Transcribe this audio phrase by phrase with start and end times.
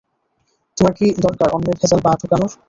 [0.77, 2.51] তোমার কি দরকার অন্যের ভেজাল পা ঢোকানোর?